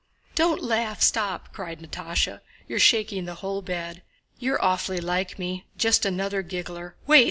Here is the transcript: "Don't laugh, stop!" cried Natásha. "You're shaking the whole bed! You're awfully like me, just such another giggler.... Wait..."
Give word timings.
"Don't 0.33 0.63
laugh, 0.63 0.99
stop!" 1.03 1.53
cried 1.53 1.79
Natásha. 1.79 2.41
"You're 2.67 2.79
shaking 2.79 3.25
the 3.25 3.35
whole 3.35 3.61
bed! 3.61 4.01
You're 4.39 4.59
awfully 4.63 4.99
like 4.99 5.37
me, 5.37 5.67
just 5.77 6.01
such 6.01 6.09
another 6.11 6.41
giggler.... 6.41 6.95
Wait..." 7.05 7.19